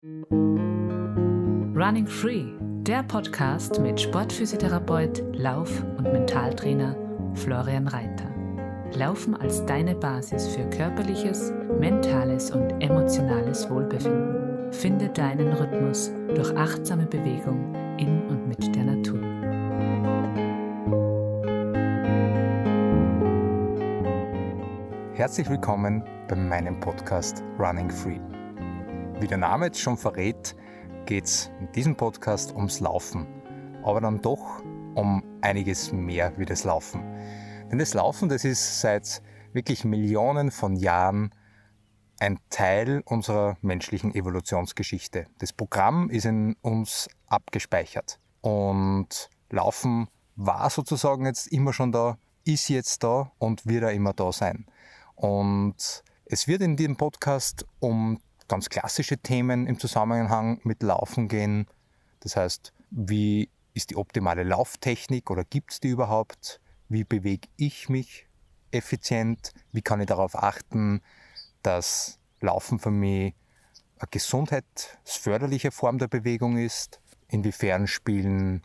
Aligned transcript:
Running 0.00 2.06
Free, 2.06 2.44
der 2.60 3.02
Podcast 3.02 3.80
mit 3.80 4.00
Sportphysiotherapeut, 4.00 5.24
Lauf- 5.34 5.82
und 5.96 6.04
Mentaltrainer 6.04 6.94
Florian 7.34 7.88
Reiter. 7.88 8.30
Laufen 8.94 9.34
als 9.34 9.66
deine 9.66 9.96
Basis 9.96 10.46
für 10.46 10.70
körperliches, 10.70 11.52
mentales 11.80 12.52
und 12.52 12.80
emotionales 12.80 13.68
Wohlbefinden. 13.68 14.72
Finde 14.72 15.08
deinen 15.08 15.52
Rhythmus 15.52 16.12
durch 16.32 16.56
achtsame 16.56 17.06
Bewegung 17.06 17.74
in 17.98 18.22
und 18.28 18.46
mit 18.46 18.72
der 18.76 18.84
Natur. 18.84 19.20
Herzlich 25.14 25.50
willkommen 25.50 26.04
bei 26.28 26.36
meinem 26.36 26.78
Podcast 26.78 27.42
Running 27.58 27.90
Free. 27.90 28.20
Wie 29.20 29.26
der 29.26 29.38
Name 29.38 29.66
jetzt 29.66 29.80
schon 29.80 29.96
verrät, 29.96 30.54
geht 31.04 31.24
es 31.24 31.50
in 31.58 31.72
diesem 31.72 31.96
Podcast 31.96 32.54
ums 32.54 32.78
Laufen, 32.78 33.26
aber 33.82 34.00
dann 34.00 34.22
doch 34.22 34.62
um 34.94 35.24
einiges 35.40 35.90
mehr 35.90 36.32
wie 36.38 36.44
das 36.44 36.62
Laufen. 36.62 37.02
Denn 37.68 37.80
das 37.80 37.94
Laufen, 37.94 38.28
das 38.28 38.44
ist 38.44 38.80
seit 38.80 39.20
wirklich 39.52 39.84
Millionen 39.84 40.52
von 40.52 40.76
Jahren 40.76 41.34
ein 42.20 42.38
Teil 42.48 43.02
unserer 43.06 43.56
menschlichen 43.60 44.14
Evolutionsgeschichte. 44.14 45.26
Das 45.38 45.52
Programm 45.52 46.10
ist 46.10 46.24
in 46.24 46.54
uns 46.62 47.08
abgespeichert 47.26 48.20
und 48.40 49.30
Laufen 49.50 50.06
war 50.36 50.70
sozusagen 50.70 51.26
jetzt 51.26 51.48
immer 51.48 51.72
schon 51.72 51.90
da, 51.90 52.18
ist 52.44 52.68
jetzt 52.68 53.02
da 53.02 53.32
und 53.38 53.66
wird 53.66 53.82
er 53.82 53.92
immer 53.92 54.12
da 54.12 54.30
sein. 54.30 54.66
Und 55.16 56.04
es 56.26 56.46
wird 56.46 56.62
in 56.62 56.76
diesem 56.76 56.96
Podcast 56.96 57.66
um 57.80 58.20
ganz 58.48 58.68
klassische 58.68 59.18
Themen 59.18 59.66
im 59.66 59.78
Zusammenhang 59.78 60.60
mit 60.64 60.82
Laufen 60.82 61.28
gehen. 61.28 61.66
Das 62.20 62.36
heißt, 62.36 62.72
wie 62.90 63.50
ist 63.74 63.90
die 63.90 63.96
optimale 63.96 64.42
Lauftechnik 64.42 65.30
oder 65.30 65.44
gibt 65.44 65.72
es 65.72 65.80
die 65.80 65.88
überhaupt? 65.88 66.60
Wie 66.88 67.04
bewege 67.04 67.48
ich 67.56 67.88
mich 67.88 68.26
effizient? 68.70 69.52
Wie 69.72 69.82
kann 69.82 70.00
ich 70.00 70.06
darauf 70.06 70.34
achten, 70.34 71.02
dass 71.62 72.18
Laufen 72.40 72.78
für 72.78 72.90
mich 72.90 73.34
eine 73.98 74.08
gesundheitsförderliche 74.10 75.70
Form 75.70 75.98
der 75.98 76.08
Bewegung 76.08 76.56
ist? 76.56 77.00
Inwiefern 77.28 77.86
spielen 77.86 78.62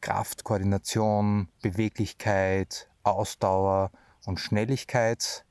Kraft, 0.00 0.44
Koordination, 0.44 1.48
Beweglichkeit, 1.62 2.90
Ausdauer 3.02 3.90
und 4.26 4.38
Schnelligkeit 4.38 5.44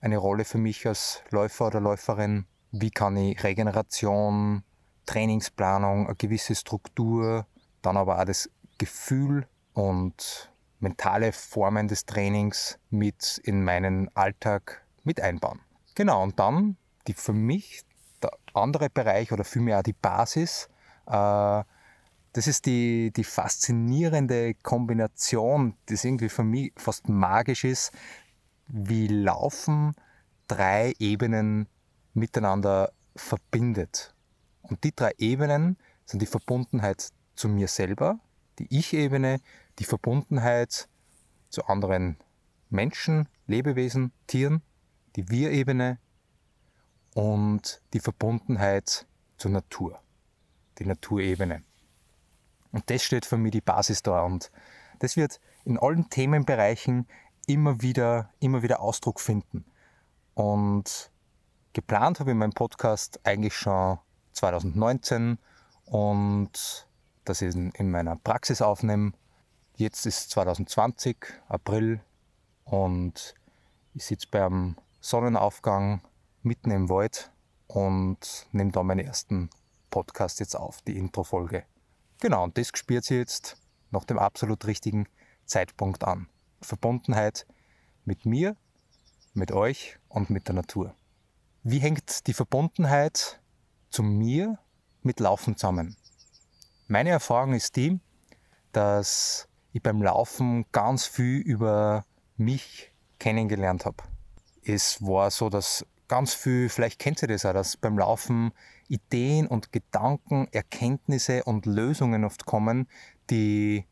eine 0.00 0.16
Rolle 0.16 0.44
für 0.44 0.58
mich 0.58 0.86
als 0.86 1.22
Läufer 1.30 1.66
oder 1.68 1.80
Läuferin? 1.80 2.46
Wie 2.72 2.90
kann 2.90 3.16
ich 3.16 3.42
Regeneration, 3.42 4.62
Trainingsplanung, 5.06 6.06
eine 6.06 6.16
gewisse 6.16 6.54
Struktur, 6.54 7.46
dann 7.82 7.96
aber 7.96 8.20
auch 8.20 8.24
das 8.24 8.50
Gefühl 8.78 9.46
und 9.74 10.50
mentale 10.78 11.32
Formen 11.32 11.88
des 11.88 12.06
Trainings 12.06 12.78
mit 12.90 13.40
in 13.44 13.64
meinen 13.64 14.14
Alltag 14.16 14.84
mit 15.04 15.20
einbauen. 15.20 15.60
Genau, 15.94 16.22
und 16.22 16.38
dann 16.38 16.76
die 17.06 17.14
für 17.14 17.32
mich 17.32 17.82
der 18.22 18.30
andere 18.54 18.90
Bereich 18.90 19.32
oder 19.32 19.44
vielmehr 19.44 19.78
auch 19.78 19.82
die 19.82 19.92
Basis, 19.92 20.68
äh, 21.06 21.62
das 22.32 22.46
ist 22.46 22.66
die, 22.66 23.10
die 23.10 23.24
faszinierende 23.24 24.54
Kombination, 24.54 25.74
das 25.86 26.04
irgendwie 26.04 26.28
für 26.28 26.44
mich 26.44 26.72
fast 26.76 27.08
magisch 27.08 27.64
ist, 27.64 27.92
wie 28.68 29.08
Laufen 29.08 29.94
drei 30.46 30.94
Ebenen 30.98 31.66
miteinander 32.14 32.92
verbindet. 33.16 34.14
Und 34.62 34.84
die 34.84 34.94
drei 34.94 35.12
Ebenen 35.18 35.76
sind 36.04 36.22
die 36.22 36.26
Verbundenheit 36.26 37.10
zu 37.34 37.48
mir 37.48 37.68
selber, 37.68 38.18
die 38.58 38.66
Ich-Ebene, 38.70 39.40
die 39.78 39.84
Verbundenheit 39.84 40.88
zu 41.48 41.64
anderen 41.66 42.16
Menschen, 42.68 43.28
Lebewesen, 43.46 44.12
Tieren, 44.26 44.62
die 45.16 45.28
Wir-Ebene 45.28 45.98
und 47.14 47.82
die 47.92 48.00
Verbundenheit 48.00 49.06
zur 49.36 49.50
Natur, 49.50 50.00
die 50.78 50.86
Naturebene. 50.86 51.64
Und 52.72 52.88
das 52.90 53.02
steht 53.02 53.26
für 53.26 53.36
mich 53.36 53.52
die 53.52 53.60
Basis 53.60 54.02
da 54.02 54.22
und 54.22 54.50
das 55.00 55.16
wird 55.16 55.40
in 55.64 55.78
allen 55.78 56.08
Themenbereichen 56.10 57.08
immer 57.46 57.82
wieder, 57.82 58.32
immer 58.38 58.62
wieder 58.62 58.80
Ausdruck 58.80 59.18
finden. 59.18 59.64
Und 60.34 61.10
Geplant 61.72 62.18
habe 62.18 62.32
ich 62.32 62.36
meinen 62.36 62.52
Podcast 62.52 63.20
eigentlich 63.22 63.54
schon 63.54 63.98
2019 64.32 65.38
und 65.84 66.88
das 67.24 67.42
ich 67.42 67.54
in 67.54 67.90
meiner 67.92 68.16
Praxis 68.16 68.60
aufnehme. 68.60 69.12
Jetzt 69.76 70.04
ist 70.04 70.30
2020, 70.30 71.16
April 71.48 72.00
und 72.64 73.36
ich 73.94 74.04
sitze 74.04 74.26
beim 74.28 74.76
Sonnenaufgang 75.00 76.02
mitten 76.42 76.72
im 76.72 76.88
Wald 76.88 77.30
und 77.68 78.48
nehme 78.50 78.72
da 78.72 78.82
meinen 78.82 79.06
ersten 79.06 79.48
Podcast 79.90 80.40
jetzt 80.40 80.56
auf, 80.56 80.82
die 80.82 80.98
Intro-Folge. 80.98 81.62
Genau, 82.20 82.42
und 82.42 82.58
das 82.58 82.72
spürt 82.74 83.04
sie 83.04 83.14
jetzt 83.14 83.56
nach 83.92 84.04
dem 84.04 84.18
absolut 84.18 84.66
richtigen 84.66 85.06
Zeitpunkt 85.44 86.02
an. 86.02 86.28
Verbundenheit 86.62 87.46
mit 88.04 88.26
mir, 88.26 88.56
mit 89.34 89.52
euch 89.52 90.00
und 90.08 90.30
mit 90.30 90.48
der 90.48 90.56
Natur. 90.56 90.96
Wie 91.62 91.78
hängt 91.78 92.26
die 92.26 92.32
Verbundenheit 92.32 93.38
zu 93.90 94.02
mir 94.02 94.58
mit 95.02 95.20
Laufen 95.20 95.56
zusammen? 95.58 95.94
Meine 96.88 97.10
Erfahrung 97.10 97.52
ist 97.52 97.76
die, 97.76 98.00
dass 98.72 99.46
ich 99.72 99.82
beim 99.82 100.02
Laufen 100.02 100.64
ganz 100.72 101.04
viel 101.04 101.38
über 101.40 102.06
mich 102.38 102.92
kennengelernt 103.18 103.84
habe. 103.84 104.02
Es 104.64 105.02
war 105.02 105.30
so, 105.30 105.50
dass 105.50 105.84
ganz 106.08 106.32
viel, 106.32 106.70
vielleicht 106.70 106.98
kennt 106.98 107.20
ihr 107.20 107.28
das 107.28 107.44
auch, 107.44 107.52
dass 107.52 107.76
beim 107.76 107.98
Laufen 107.98 108.52
Ideen 108.88 109.46
und 109.46 109.70
Gedanken, 109.70 110.48
Erkenntnisse 110.52 111.44
und 111.44 111.66
Lösungen 111.66 112.24
oft 112.24 112.46
kommen, 112.46 112.88
die 113.28 113.84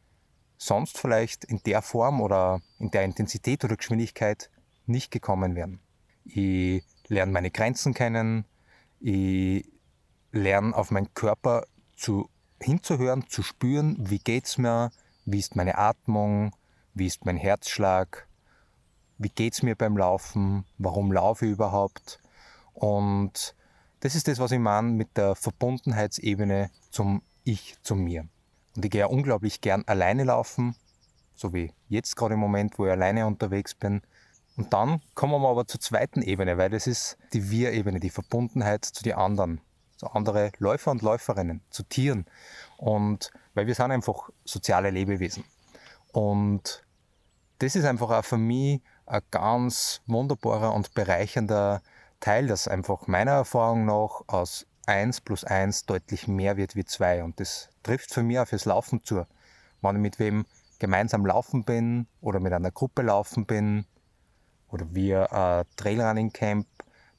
sonst 0.57 0.97
vielleicht 0.97 1.45
in 1.45 1.61
der 1.67 1.83
Form 1.83 2.23
oder 2.23 2.63
in 2.79 2.91
der 2.91 3.05
Intensität 3.05 3.63
oder 3.63 3.77
Geschwindigkeit 3.77 4.51
nicht 4.87 5.11
gekommen 5.11 5.55
wären. 5.55 5.81
Ich 6.25 6.83
lerne 7.09 7.33
meine 7.33 7.51
Grenzen 7.51 7.95
kennen, 7.95 8.45
ich 9.01 9.65
lerne 10.33 10.75
auf 10.75 10.91
meinen 10.91 11.13
Körper 11.15 11.65
zu, 11.97 12.29
hinzuhören, 12.61 13.29
zu 13.29 13.43
spüren, 13.43 13.97
wie 13.99 14.19
geht's 14.19 14.59
mir, 14.59 14.91
wie 15.25 15.39
ist 15.39 15.57
meine 15.57 15.79
Atmung, 15.79 16.55
wie 16.95 17.07
ist 17.07 17.25
mein 17.25 17.37
Herzschlag, 17.37 18.29
wie 19.19 19.31
geht's 19.31 19.63
mir 19.63 19.77
beim 19.77 19.97
Laufen, 19.97 20.65
warum 20.79 21.13
laufe 21.13 21.47
ich 21.47 21.53
überhaupt. 21.53 22.21
Und 22.73 23.55
das 24.01 24.15
ist 24.15 24.29
das, 24.29 24.39
was 24.39 24.53
ich 24.53 24.59
meine 24.59 24.89
mit 24.89 25.17
der 25.17 25.35
Verbundenheitsebene 25.35 26.71
zum 26.91 27.23
Ich, 27.45 27.77
zu 27.83 27.95
mir. 27.95 28.29
Und 28.77 28.85
ich 28.85 28.91
gehe 28.91 29.09
unglaublich 29.09 29.61
gern 29.61 29.83
alleine 29.87 30.25
laufen, 30.25 30.77
so 31.35 31.53
wie 31.53 31.73
jetzt 31.89 32.17
gerade 32.17 32.35
im 32.35 32.41
Moment, 32.41 32.79
wo 32.79 32.87
ich 32.87 32.93
alleine 32.93 33.27
unterwegs 33.27 33.75
bin. 33.75 34.03
Und 34.59 34.73
dann 34.73 35.01
kommen 35.15 35.41
wir 35.41 35.49
aber 35.49 35.69
zur 35.69 35.81
zweiten 35.81 36.21
Ebene, 36.21 36.59
weil 36.59 36.69
das 36.69 36.89
ist 36.89 37.17
die 37.33 37.49
Wir-Ebene, 37.49 38.01
die 38.01 38.11
Verbundenheit 38.11 38.85
zu 38.85 39.05
den 39.05 39.15
anderen, 39.15 39.61
zu 39.97 40.09
anderen 40.09 40.51
Läufer 40.59 40.91
und 40.91 41.01
Läuferinnen, 41.01 41.63
zu 41.71 41.85
Tieren. 41.85 42.27
Und 42.77 43.31
weil 43.55 43.69
wir 43.69 43.77
sind 43.77 43.93
einfach 43.93 44.31
soziale 44.45 44.91
Lebewesen. 44.91 45.45
Und 46.11 46.85
das 47.61 47.77
ist 47.77 47.85
einfach 47.85 48.11
auch 48.11 48.25
für 48.25 48.37
mich 48.37 48.83
ein 49.07 49.23
ganz 49.31 50.01
wunderbarer 50.07 50.75
und 50.75 50.93
bereichernder 50.93 51.81
Teil, 52.19 52.49
dass 52.49 52.67
einfach 52.67 53.07
meiner 53.07 53.31
Erfahrung 53.31 53.85
nach 53.85 54.23
aus 54.27 54.67
1 54.87 55.21
plus 55.21 55.45
1 55.45 55.87
deutlich 55.87 56.27
mehr 56.27 56.57
wird 56.57 56.75
wie 56.75 56.85
2. 56.85 57.23
Und 57.23 57.39
das 57.39 57.69
trifft 57.85 58.13
für 58.13 58.25
mich 58.25 58.41
auch 58.41 58.49
fürs 58.49 58.65
Laufen 58.65 59.05
zu. 59.05 59.25
Wenn 59.83 59.95
ich 59.95 60.03
mit 60.03 60.19
wem 60.19 60.47
gemeinsam 60.81 61.25
laufen 61.25 61.63
bin 61.63 62.09
oder 62.21 62.41
mit 62.41 62.53
einer 62.53 62.73
Gruppe 62.73 63.03
laufen 63.03 63.47
bin 63.47 63.87
oder 64.69 64.87
wir 64.95 65.33
ein 65.33 65.65
Trailrunning 65.77 66.33
Camp 66.33 66.67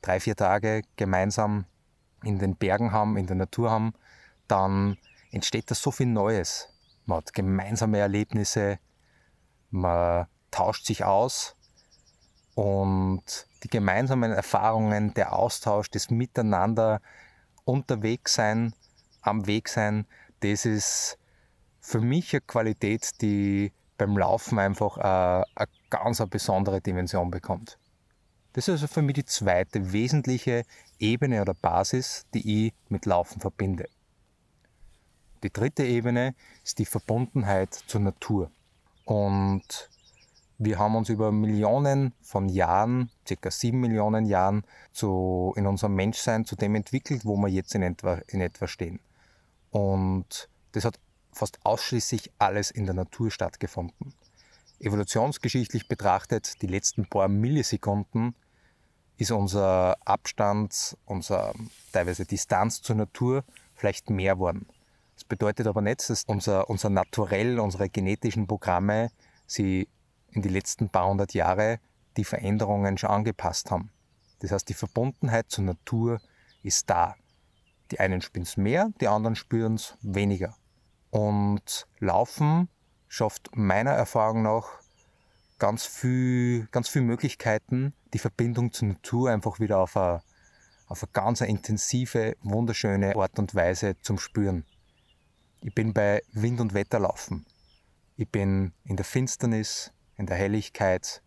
drei, 0.01 0.19
vier 0.19 0.35
Tage 0.35 0.81
gemeinsam 0.95 1.65
in 2.23 2.39
den 2.39 2.55
Bergen 2.55 2.91
haben, 2.91 3.17
in 3.17 3.27
der 3.27 3.35
Natur 3.35 3.71
haben, 3.71 3.93
dann 4.47 4.97
entsteht 5.31 5.69
da 5.69 5.75
so 5.75 5.91
viel 5.91 6.07
Neues. 6.07 6.69
Man 7.05 7.17
hat 7.17 7.33
gemeinsame 7.33 7.99
Erlebnisse, 7.99 8.79
man 9.71 10.27
tauscht 10.51 10.85
sich 10.85 11.03
aus 11.03 11.55
und 12.55 13.47
die 13.63 13.69
gemeinsamen 13.69 14.31
Erfahrungen, 14.31 15.13
der 15.13 15.33
Austausch, 15.33 15.89
das 15.89 16.09
Miteinander 16.09 17.01
unterwegs 17.65 18.33
sein, 18.33 18.73
am 19.21 19.47
Weg 19.47 19.69
sein, 19.69 20.05
das 20.41 20.65
ist 20.65 21.17
für 21.81 21.99
mich 21.99 22.33
eine 22.33 22.41
Qualität, 22.41 23.21
die 23.21 23.73
beim 23.97 24.17
Laufen 24.17 24.59
einfach 24.59 24.97
eine, 24.97 25.45
eine 25.55 25.67
ganz 25.89 26.21
eine 26.21 26.29
besondere 26.29 26.81
Dimension 26.81 27.31
bekommt. 27.31 27.77
Das 28.53 28.67
ist 28.67 28.73
also 28.73 28.87
für 28.87 29.01
mich 29.01 29.15
die 29.15 29.25
zweite 29.25 29.91
wesentliche 29.93 30.63
Ebene 30.97 31.41
oder 31.41 31.53
Basis, 31.53 32.25
die 32.33 32.67
ich 32.67 32.73
mit 32.89 33.05
Laufen 33.05 33.39
verbinde. 33.39 33.87
Die 35.43 35.53
dritte 35.53 35.85
Ebene 35.85 36.35
ist 36.63 36.79
die 36.79 36.85
Verbundenheit 36.85 37.73
zur 37.73 38.01
Natur. 38.01 38.51
Und 39.05 39.89
wir 40.57 40.77
haben 40.77 40.95
uns 40.95 41.07
über 41.07 41.31
Millionen 41.31 42.13
von 42.21 42.49
Jahren, 42.49 43.09
circa 43.25 43.49
sieben 43.49 43.79
Millionen 43.79 44.25
Jahren, 44.25 44.65
zu, 44.91 45.53
in 45.55 45.65
unserem 45.65 45.95
Menschsein 45.95 46.43
zu 46.43 46.57
dem 46.57 46.75
entwickelt, 46.75 47.25
wo 47.25 47.37
wir 47.37 47.47
jetzt 47.47 47.73
in 47.75 47.83
etwa, 47.83 48.15
in 48.27 48.41
etwa 48.41 48.67
stehen. 48.67 48.99
Und 49.71 50.49
das 50.73 50.83
hat 50.83 50.99
fast 51.31 51.59
ausschließlich 51.63 52.31
alles 52.39 52.71
in 52.71 52.85
der 52.85 52.95
Natur 52.95 53.31
stattgefunden. 53.31 54.13
Evolutionsgeschichtlich 54.79 55.87
betrachtet, 55.87 56.61
die 56.61 56.67
letzten 56.67 57.07
paar 57.07 57.27
Millisekunden 57.27 58.35
ist 59.17 59.31
unser 59.31 59.97
Abstand, 60.05 60.97
unsere 61.05 61.53
teilweise 61.91 62.25
Distanz 62.25 62.81
zur 62.81 62.95
Natur 62.95 63.43
vielleicht 63.75 64.09
mehr 64.09 64.39
worden. 64.39 64.67
Das 65.15 65.25
bedeutet 65.25 65.67
aber 65.67 65.81
nicht, 65.81 66.09
dass 66.09 66.23
unser, 66.23 66.69
unser 66.69 66.89
Naturell, 66.89 67.59
unsere 67.59 67.89
genetischen 67.89 68.47
Programme 68.47 69.11
sie 69.45 69.89
in 70.31 70.41
die 70.41 70.49
letzten 70.49 70.89
paar 70.89 71.09
hundert 71.09 71.33
Jahre 71.33 71.79
die 72.15 72.23
Veränderungen 72.23 72.97
schon 72.97 73.09
angepasst 73.09 73.71
haben. 73.71 73.91
Das 74.39 74.51
heißt, 74.51 74.69
die 74.69 74.73
Verbundenheit 74.73 75.49
zur 75.49 75.65
Natur 75.65 76.21
ist 76.63 76.89
da. 76.89 77.15
Die 77.91 77.99
einen 77.99 78.21
spüren 78.21 78.43
es 78.43 78.55
mehr, 78.55 78.91
die 79.01 79.07
anderen 79.07 79.35
spüren 79.35 79.75
es 79.75 79.97
weniger. 80.01 80.55
Und 81.09 81.87
Laufen 81.99 82.69
schafft 83.09 83.49
meiner 83.53 83.91
Erfahrung 83.91 84.43
nach 84.43 84.79
ganz 85.57 85.85
viel, 85.85 86.67
ganz 86.71 86.87
viel 86.87 87.01
Möglichkeiten, 87.01 87.93
die 88.13 88.19
Verbindung 88.19 88.71
zur 88.71 88.87
Natur 88.87 89.31
einfach 89.31 89.59
wieder 89.59 89.79
auf 89.79 89.97
eine, 89.97 90.21
auf 90.87 91.03
eine 91.03 91.11
ganz 91.11 91.41
intensive, 91.41 92.37
wunderschöne 92.41 93.15
Art 93.17 93.37
und 93.37 93.53
Weise 93.53 93.97
zum 94.01 94.17
Spüren. 94.17 94.63
Ich 95.61 95.75
bin 95.75 95.93
bei 95.93 96.21
Wind 96.31 96.61
und 96.61 96.73
Wetter 96.73 96.99
laufen. 96.99 97.45
Ich 98.15 98.29
bin 98.29 98.73
in 98.85 98.95
der 98.95 99.05
Finsternis, 99.05 99.91
in 100.15 100.25
der 100.25 100.37
Helligkeit, 100.37 101.21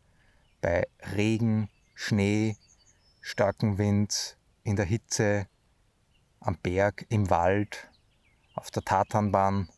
bei 0.62 0.87
Regen, 1.14 1.69
Schnee, 1.94 2.56
starkem 3.20 3.76
Wind, 3.76 4.37
in 4.62 4.76
der 4.76 4.87
Hitze, 4.87 5.46
am 6.40 6.56
Berg, 6.56 7.06
im 7.08 7.28
Wald, 7.28 7.88
auf 8.55 8.70
der 8.70 8.82
Tatanbahn. 8.82 9.69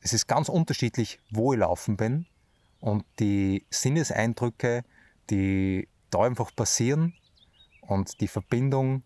Es 0.00 0.12
ist 0.12 0.26
ganz 0.26 0.48
unterschiedlich, 0.48 1.20
wo 1.30 1.52
ich 1.52 1.58
laufen 1.58 1.96
bin 1.96 2.26
und 2.80 3.04
die 3.18 3.66
Sinneseindrücke, 3.70 4.82
die 5.28 5.88
da 6.10 6.20
einfach 6.20 6.54
passieren 6.54 7.14
und 7.82 8.20
die 8.20 8.28
Verbindung 8.28 9.02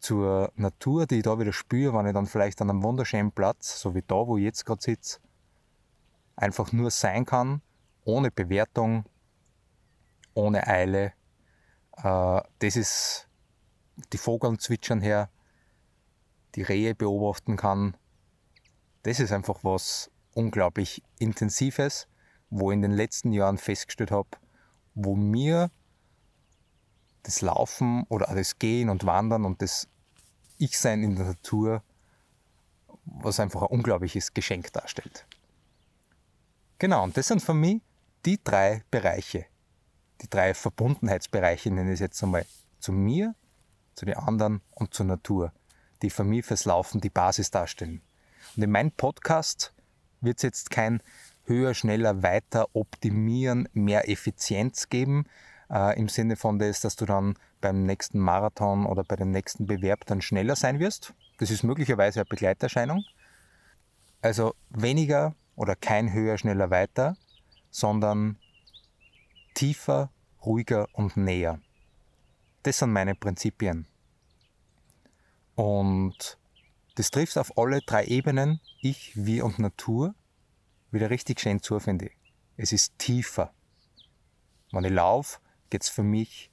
zur 0.00 0.52
Natur, 0.56 1.06
die 1.06 1.16
ich 1.16 1.22
da 1.22 1.38
wieder 1.38 1.52
spüre, 1.52 1.96
wenn 1.96 2.06
ich 2.06 2.14
dann 2.14 2.26
vielleicht 2.26 2.60
an 2.62 2.70
einem 2.70 2.82
wunderschönen 2.82 3.32
Platz, 3.32 3.80
so 3.80 3.94
wie 3.94 4.02
da, 4.02 4.14
wo 4.14 4.38
ich 4.38 4.44
jetzt 4.44 4.64
gerade 4.64 4.80
sitze, 4.80 5.18
einfach 6.36 6.72
nur 6.72 6.90
sein 6.90 7.24
kann 7.24 7.62
ohne 8.08 8.30
Bewertung, 8.30 9.04
ohne 10.32 10.66
Eile. 10.66 11.12
Äh, 11.96 12.40
das 12.58 12.76
ist 12.76 13.28
die 14.12 14.18
Vogeln 14.18 14.58
zwitschern 14.58 15.02
her, 15.02 15.30
die 16.54 16.62
Rehe 16.62 16.94
beobachten 16.94 17.56
kann. 17.56 17.96
Das 19.02 19.20
ist 19.20 19.30
einfach 19.30 19.62
was 19.62 20.10
unglaublich 20.34 21.02
Intensives, 21.18 22.06
wo 22.50 22.70
ich 22.70 22.76
in 22.76 22.82
den 22.82 22.92
letzten 22.92 23.32
Jahren 23.32 23.58
festgestellt 23.58 24.10
habe, 24.10 24.28
wo 24.94 25.14
mir 25.14 25.70
das 27.22 27.40
Laufen 27.40 28.04
oder 28.08 28.26
das 28.34 28.58
Gehen 28.58 28.88
und 28.88 29.04
Wandern 29.04 29.44
und 29.44 29.60
das 29.60 29.88
Ich-Sein 30.58 31.02
in 31.02 31.16
der 31.16 31.26
Natur, 31.26 31.82
was 33.04 33.40
einfach 33.40 33.62
ein 33.62 33.68
unglaubliches 33.68 34.34
Geschenk 34.34 34.72
darstellt. 34.72 35.26
Genau, 36.78 37.02
und 37.02 37.16
das 37.16 37.26
sind 37.26 37.42
für 37.42 37.54
mich 37.54 37.80
die 38.24 38.42
drei 38.42 38.82
Bereiche, 38.90 39.46
die 40.22 40.30
drei 40.30 40.54
Verbundenheitsbereiche, 40.54 41.70
nenne 41.70 41.90
ich 41.90 41.94
es 41.94 42.00
jetzt 42.00 42.22
einmal, 42.22 42.46
zu 42.78 42.92
mir, 42.92 43.34
zu 43.94 44.06
den 44.06 44.16
anderen 44.16 44.60
und 44.70 44.94
zur 44.94 45.06
Natur, 45.06 45.52
die 46.02 46.10
für 46.10 46.24
mich 46.24 46.44
fürs 46.46 46.64
Laufen 46.64 47.00
die 47.00 47.10
Basis 47.10 47.50
darstellen. 47.50 48.00
Und 48.56 48.62
in 48.62 48.70
meinem 48.70 48.92
Podcast 48.92 49.72
wird 50.20 50.38
es 50.38 50.42
jetzt 50.42 50.70
kein 50.70 51.02
höher, 51.44 51.74
schneller, 51.74 52.22
weiter 52.22 52.68
optimieren, 52.74 53.68
mehr 53.72 54.08
Effizienz 54.08 54.88
geben, 54.88 55.26
äh, 55.70 55.98
im 55.98 56.08
Sinne 56.08 56.36
von 56.36 56.58
das, 56.58 56.80
dass 56.80 56.96
du 56.96 57.06
dann 57.06 57.36
beim 57.60 57.84
nächsten 57.84 58.18
Marathon 58.18 58.86
oder 58.86 59.04
bei 59.04 59.16
dem 59.16 59.30
nächsten 59.30 59.66
Bewerb 59.66 60.06
dann 60.06 60.20
schneller 60.20 60.56
sein 60.56 60.78
wirst. 60.78 61.14
Das 61.38 61.50
ist 61.50 61.62
möglicherweise 61.62 62.20
eine 62.20 62.26
Begleiterscheinung. 62.26 63.04
Also 64.20 64.54
weniger 64.70 65.34
oder 65.56 65.76
kein 65.76 66.12
höher, 66.12 66.38
schneller, 66.38 66.70
weiter, 66.70 67.16
sondern 67.70 68.36
tiefer, 69.54 70.10
ruhiger 70.44 70.88
und 70.92 71.16
näher. 71.16 71.60
Das 72.62 72.78
sind 72.78 72.92
meine 72.92 73.14
Prinzipien. 73.14 73.86
Und 75.54 76.38
das 76.98 77.12
trifft 77.12 77.38
auf 77.38 77.56
alle 77.56 77.80
drei 77.80 78.06
Ebenen, 78.06 78.60
ich, 78.80 79.12
wir 79.14 79.44
und 79.44 79.60
Natur, 79.60 80.16
wieder 80.90 81.10
richtig 81.10 81.38
schön 81.38 81.62
zu, 81.62 81.78
finde 81.78 82.06
ich. 82.06 82.16
Es 82.56 82.72
ist 82.72 82.98
tiefer. 82.98 83.54
Wenn 84.72 84.82
ich 84.82 84.90
laufe, 84.90 85.38
geht 85.70 85.84
es 85.84 85.88
für 85.88 86.02
mich 86.02 86.50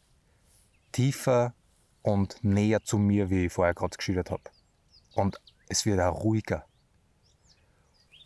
tiefer 0.91 1.55
und 2.03 2.43
näher 2.43 2.83
zu 2.83 2.99
mir, 2.99 3.31
wie 3.31 3.47
ich 3.47 3.53
vorher 3.53 3.73
gerade 3.73 3.97
geschildert 3.97 4.29
habe. 4.29 4.43
Und 5.15 5.41
es 5.67 5.87
wird 5.87 5.99
auch 5.99 6.23
ruhiger. 6.23 6.67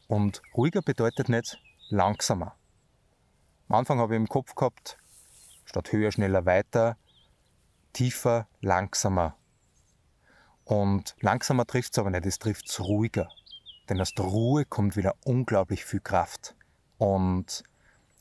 Und 0.09 0.41
ruhiger 0.57 0.81
bedeutet 0.81 1.29
nicht 1.29 1.57
langsamer. 1.87 2.57
Am 3.69 3.77
Anfang 3.77 3.99
habe 3.99 4.15
ich 4.15 4.19
im 4.19 4.27
Kopf 4.27 4.55
gehabt, 4.55 4.97
statt 5.63 5.93
höher, 5.93 6.11
schneller, 6.11 6.45
weiter, 6.45 6.97
tiefer, 7.93 8.49
langsamer. 8.59 9.37
Und 10.69 11.15
langsamer 11.21 11.65
trifft 11.65 11.93
es 11.93 11.97
aber 11.97 12.11
nicht, 12.11 12.27
es 12.27 12.37
trifft 12.37 12.69
es 12.69 12.79
ruhiger. 12.79 13.31
Denn 13.89 13.99
aus 13.99 14.13
der 14.13 14.25
Ruhe 14.25 14.65
kommt 14.65 14.95
wieder 14.95 15.15
unglaublich 15.25 15.83
viel 15.83 15.99
Kraft. 15.99 16.53
Und 16.99 17.63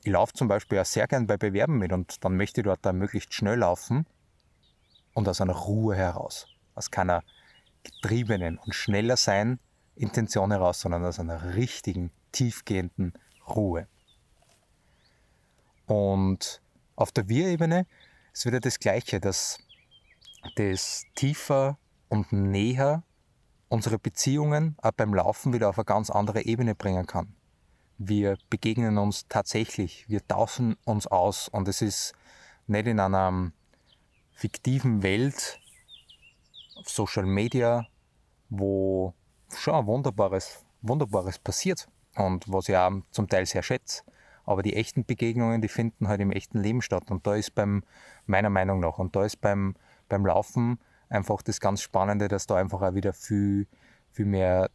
ich 0.03 0.11
laufe 0.11 0.33
zum 0.33 0.49
Beispiel 0.49 0.79
auch 0.79 0.87
sehr 0.87 1.06
gern 1.06 1.27
bei 1.27 1.37
Bewerben 1.37 1.77
mit 1.77 1.93
und 1.93 2.25
dann 2.25 2.39
möchte 2.39 2.62
ich 2.62 2.65
dort 2.65 2.87
da 2.87 2.95
möglichst 2.95 3.35
schnell 3.35 3.59
laufen 3.59 4.06
und 5.12 5.29
aus 5.29 5.43
einer 5.43 5.53
Ruhe 5.53 5.95
heraus, 5.95 6.47
aus 6.75 6.91
keiner 6.91 7.23
getriebenen 7.83 8.56
und 8.56 8.75
schneller 8.75 9.19
sein 9.19 9.59
Intention 9.94 10.51
heraus, 10.51 10.81
sondern 10.81 11.05
aus 11.05 11.19
einer 11.19 11.55
richtigen, 11.55 12.11
tiefgehenden 12.32 13.13
Ruhe. 13.46 13.89
Und 15.84 16.63
auf 16.96 17.13
der 17.13 17.29
Wir-Ebene 17.29 17.87
ist 18.32 18.46
wieder 18.46 18.61
das 18.61 18.79
Gleiche, 18.79 19.20
dass 19.20 19.58
das 20.56 21.05
tiefer 21.15 21.77
und 22.08 22.32
näher 22.32 23.03
unsere 23.69 23.98
Beziehungen 23.98 24.77
auch 24.82 24.93
beim 24.93 25.15
Laufen 25.15 25.53
wieder 25.53 25.69
auf 25.69 25.79
eine 25.79 25.84
ganz 25.84 26.10
andere 26.10 26.43
Ebene 26.43 26.74
bringen 26.74 27.06
kann. 27.06 27.34
Wir 27.98 28.38
begegnen 28.48 28.96
uns 28.96 29.27
tatsächlich, 29.29 30.08
wir 30.08 30.27
tauschen 30.27 30.77
uns 30.84 31.06
aus 31.06 31.48
und 31.48 31.69
es 31.69 31.82
ist 31.82 32.15
nicht 32.67 32.86
in 32.86 33.00
einer 33.00 33.53
fiktiven 34.32 35.03
Welt 35.03 35.60
auf 36.79 36.88
Social 36.88 37.27
Media, 37.27 37.86
wo 38.48 39.15
schon 39.56 39.86
Wunderbares, 39.86 40.65
Wunderbares 40.82 41.38
passiert 41.38 41.88
und 42.15 42.50
was 42.50 42.69
ich 42.69 42.77
auch 42.77 42.93
zum 43.10 43.29
Teil 43.29 43.46
sehr 43.46 43.62
schätze. 43.62 44.03
Aber 44.44 44.62
die 44.62 44.77
echten 44.77 45.05
Begegnungen, 45.05 45.60
die 45.60 45.69
finden 45.69 46.08
halt 46.08 46.20
im 46.20 46.32
echten 46.32 46.60
Leben 46.60 46.81
statt. 46.81 47.10
Und 47.10 47.27
da 47.27 47.34
ist 47.34 47.55
beim, 47.55 47.82
meiner 48.24 48.48
Meinung 48.48 48.81
nach, 48.81 48.98
und 48.98 49.15
da 49.15 49.24
ist 49.24 49.41
beim, 49.41 49.74
beim 50.08 50.24
Laufen 50.24 50.79
einfach 51.08 51.43
das 51.43 51.60
ganz 51.60 51.82
Spannende, 51.82 52.29
dass 52.29 52.46
da 52.46 52.56
einfach 52.56 52.82
auch 52.82 52.94
wieder 52.94 53.12
viel, 53.12 53.67
viel 54.10 54.27
mehr 54.27 54.70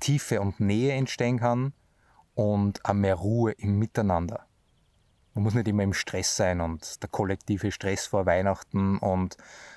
Tiefe 0.00 0.40
und 0.40 0.60
Nähe 0.60 0.92
entstehen 0.92 1.38
kann 1.38 1.72
und 2.34 2.84
auch 2.84 2.92
mehr 2.92 3.14
Ruhe 3.14 3.52
im 3.52 3.78
Miteinander. 3.78 4.46
Man 5.34 5.44
muss 5.44 5.54
nicht 5.54 5.68
immer 5.68 5.82
im 5.82 5.94
Stress 5.94 6.36
sein 6.36 6.60
und 6.60 7.02
der 7.02 7.08
kollektive 7.08 7.72
Stress 7.72 8.06
vor 8.06 8.26
Weihnachten 8.26 8.98
und 8.98 9.36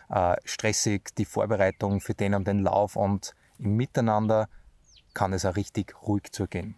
äh, 0.10 0.36
stressig 0.44 1.16
die 1.18 1.26
Vorbereitung 1.26 2.02
für 2.02 2.14
den 2.14 2.34
und 2.34 2.48
den 2.48 2.60
Lauf 2.60 2.96
und 2.96 3.36
im 3.58 3.78
Miteinander 3.78 4.50
kann 5.14 5.32
es 5.32 5.46
auch 5.46 5.56
richtig 5.56 5.96
ruhig 6.02 6.32
zugehen. 6.32 6.76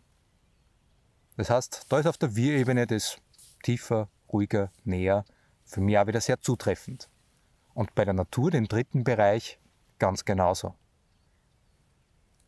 Das 1.38 1.50
heißt, 1.50 1.86
da 1.90 2.00
ist 2.00 2.06
auf 2.06 2.18
der 2.18 2.36
Wir-Ebene 2.36 2.86
das 2.86 3.18
tiefer, 3.64 4.10
ruhiger, 4.32 4.72
näher 4.84 5.26
für 5.68 5.82
mich 5.82 5.98
auch 5.98 6.08
wieder 6.08 6.22
sehr 6.22 6.40
zutreffend. 6.40 7.10
Und 7.78 7.94
bei 7.94 8.06
der 8.06 8.16
Natur, 8.16 8.50
dem 8.50 8.68
dritten 8.68 9.04
Bereich, 9.04 9.60
ganz 10.00 10.26
genauso. 10.26 10.74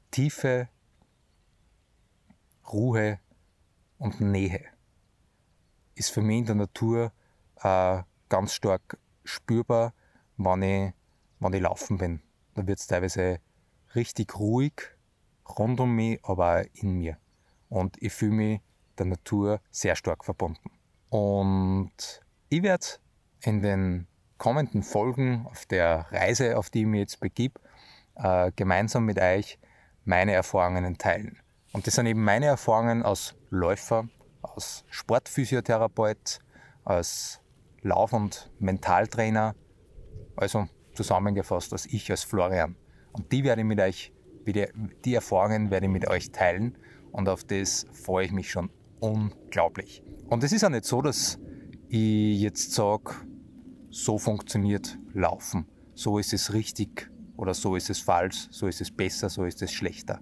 Tiefe, 0.10 0.70
Ruhe 2.68 3.20
und 4.00 4.22
Nähe 4.22 4.66
ist 5.94 6.10
für 6.10 6.24
mich 6.24 6.40
in 6.40 6.46
der 6.46 6.56
Natur 6.56 7.12
äh, 7.58 8.02
ganz 8.28 8.56
stark 8.56 8.98
spürbar, 9.24 9.94
wenn 10.38 10.64
ich 10.64 10.94
wenn 11.38 11.54
ich 11.54 11.62
laufen 11.62 12.00
bin. 12.00 12.24
Da 12.56 12.66
wird 12.66 12.80
es 12.80 12.88
teilweise 12.88 13.40
richtig 13.94 14.36
ruhig 14.40 14.82
rund 15.48 15.80
um 15.80 15.96
mich, 15.96 16.26
aber 16.26 16.62
auch 16.62 16.66
in 16.74 16.94
mir. 16.94 17.20
Und 17.70 18.02
ich 18.02 18.14
fühle 18.14 18.34
mich 18.34 18.62
der 18.98 19.06
Natur 19.06 19.62
sehr 19.70 19.96
stark 19.96 20.26
verbunden. 20.26 20.72
Und 21.10 22.24
ich 22.50 22.64
werde 22.64 22.88
in 23.42 23.62
den 23.62 24.09
kommenden 24.40 24.82
Folgen 24.82 25.46
auf 25.46 25.68
der 25.68 26.08
Reise, 26.12 26.58
auf 26.58 26.72
die 26.72 26.82
ich 26.82 26.88
mich 26.88 27.02
jetzt 27.02 27.20
begib, 27.20 27.60
äh, 28.16 28.52
gemeinsam 28.56 29.06
mit 29.06 29.20
euch 29.20 29.60
meine 30.06 30.34
Erfahrungen 30.34 30.98
teilen. 30.98 31.38
Und 31.74 31.86
das 31.86 31.96
sind 31.96 32.08
eben 32.08 32.24
meine 32.24 32.48
Erfahrungen 32.48 33.04
als 33.04 33.36
Läufer, 33.52 34.08
als 34.42 34.86
Sportphysiotherapeut, 34.90 36.40
als 36.84 37.42
Lauf- 37.82 38.14
und 38.14 38.52
Mentaltrainer, 38.60 39.56
also 40.36 40.68
zusammengefasst 40.94 41.72
als 41.74 41.86
ich, 41.86 42.10
als 42.10 42.24
Florian. 42.24 42.76
Und 43.12 43.32
die 43.32 43.44
werde 43.44 43.62
ich 43.62 43.68
mit 43.68 43.80
euch, 43.80 44.14
die 44.48 45.14
Erfahrungen 45.14 45.70
werde 45.70 45.86
ich 45.86 45.92
mit 45.92 46.08
euch 46.08 46.32
teilen 46.32 46.78
und 47.12 47.30
auf 47.30 47.44
das 47.44 47.86
freue 47.94 48.26
ich 48.26 48.32
mich 48.32 48.50
schon 48.50 48.72
unglaublich. 49.00 50.04
Und 50.30 50.44
es 50.44 50.52
ist 50.52 50.64
auch 50.64 50.70
nicht 50.70 50.86
so, 50.86 51.02
dass 51.02 51.40
ich 51.90 52.42
jetzt 52.42 52.74
sage, 52.74 53.14
so 53.90 54.18
funktioniert 54.18 54.98
Laufen, 55.14 55.68
so 55.94 56.18
ist 56.20 56.34
es 56.34 56.54
richtig 56.54 57.10
oder 57.38 57.54
so 57.54 57.76
ist 57.76 57.90
es 57.90 58.00
falsch, 58.00 58.48
so 58.52 58.68
ist 58.68 58.82
es 58.82 58.92
besser, 58.92 59.30
so 59.30 59.46
ist 59.46 59.62
es 59.62 59.72
schlechter. 59.72 60.20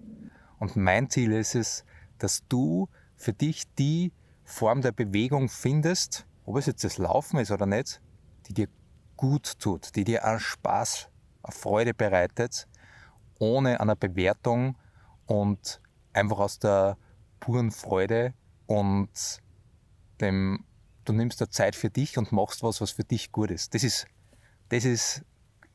Und 0.59 0.75
mein 0.75 1.09
Ziel 1.09 1.31
ist 1.33 1.55
es, 1.55 1.85
dass 2.17 2.47
du 2.47 2.89
für 3.15 3.33
dich 3.33 3.63
die 3.75 4.11
Form 4.43 4.81
der 4.81 4.91
Bewegung 4.91 5.49
findest, 5.49 6.25
ob 6.45 6.57
es 6.57 6.65
jetzt 6.65 6.83
das 6.83 6.97
Laufen 6.97 7.39
ist 7.39 7.51
oder 7.51 7.65
nicht, 7.65 8.01
die 8.47 8.53
dir 8.53 8.67
gut 9.17 9.59
tut, 9.59 9.95
die 9.95 10.03
dir 10.03 10.25
auch 10.25 10.39
Spaß, 10.39 11.09
eine 11.43 11.53
Freude 11.53 11.93
bereitet, 11.93 12.67
ohne 13.39 13.79
einer 13.79 13.95
Bewertung 13.95 14.77
und 15.25 15.81
einfach 16.13 16.39
aus 16.39 16.59
der 16.59 16.97
puren 17.39 17.71
Freude 17.71 18.33
und 18.65 19.41
dem, 20.21 20.65
du 21.07 21.13
nimmst 21.13 21.39
da 21.41 21.49
Zeit 21.49 21.75
für 21.75 21.89
dich 21.89 22.17
und 22.17 22.31
machst 22.31 22.63
was, 22.63 22.81
was 22.81 22.91
für 22.91 23.03
dich 23.03 23.31
gut 23.31 23.51
ist. 23.51 23.73
Das 23.73 23.83
ist, 23.83 24.07
das 24.69 24.85
ist 24.85 25.23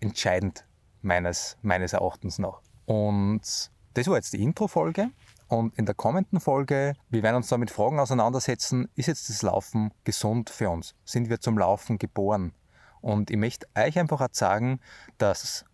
entscheidend 0.01 0.67
meines, 1.01 1.57
meines 1.63 1.93
Erachtens 1.93 2.39
nach. 2.39 2.61
Und 2.87 3.71
das 3.95 4.07
war 4.07 4.17
jetzt 4.17 4.33
die 4.33 4.43
Intro-Folge. 4.43 5.11
Und 5.49 5.77
in 5.79 5.85
der 5.85 5.95
kommenden 5.95 6.41
Folge, 6.41 6.95
wir 7.11 7.23
werden 7.23 7.37
uns 7.37 7.49
da 7.49 7.59
mit 7.59 7.71
Fragen 7.71 8.01
auseinandersetzen, 8.01 8.89
ist 8.95 9.07
jetzt 9.07 9.29
das 9.29 9.43
Laufen 9.43 9.93
gesund 10.05 10.51
für 10.51 10.71
uns? 10.71 10.95
Sind 11.05 11.29
wir 11.29 11.41
zum 11.41 11.59
Laufen 11.59 11.99
geboren? 11.99 12.55
Und 13.01 13.31
ich 13.31 13.37
möchte 13.37 13.67
euch 13.75 13.99
einfach 13.99 14.21
auch 14.21 14.29
sagen, 14.33 14.81
dass 15.19 15.65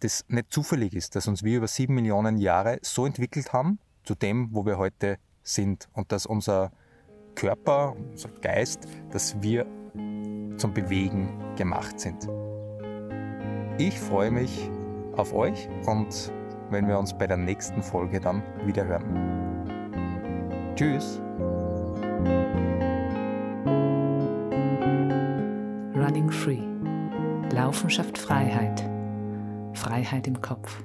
das 0.00 0.24
nicht 0.28 0.52
zufällig 0.52 0.94
ist, 0.94 1.16
dass 1.16 1.28
uns 1.28 1.42
wir 1.42 1.58
über 1.58 1.68
sieben 1.68 1.94
Millionen 1.94 2.36
Jahre 2.36 2.78
so 2.82 3.06
entwickelt 3.06 3.52
haben, 3.52 3.78
zu 4.04 4.14
dem, 4.14 4.52
wo 4.52 4.66
wir 4.66 4.76
heute 4.76 5.18
sind. 5.42 5.88
Und 5.92 6.12
dass 6.12 6.26
unser 6.26 6.72
Körper, 7.40 7.96
unser 8.10 8.28
Geist, 8.42 8.86
dass 9.12 9.40
wir 9.40 9.64
zum 10.58 10.74
Bewegen 10.74 11.30
gemacht 11.56 11.98
sind. 11.98 12.28
Ich 13.78 13.98
freue 13.98 14.30
mich 14.30 14.70
auf 15.16 15.32
euch 15.32 15.66
und 15.86 16.30
wenn 16.68 16.86
wir 16.86 16.98
uns 16.98 17.16
bei 17.16 17.26
der 17.26 17.38
nächsten 17.38 17.82
Folge 17.82 18.20
dann 18.20 18.42
wieder 18.66 18.84
hören. 18.84 20.74
Tschüss! 20.76 21.18
Running 25.96 26.30
Free. 26.30 26.60
Laufen 27.54 27.88
schafft 27.88 28.18
Freiheit. 28.18 28.84
Freiheit 29.72 30.26
im 30.26 30.38
Kopf. 30.42 30.82